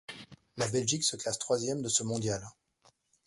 La 0.57 0.67
Belgique 0.67 1.03
se 1.03 1.15
classe 1.15 1.37
troisième 1.37 1.83
de 1.83 1.87
ce 1.87 2.01
mondial. 2.01 2.43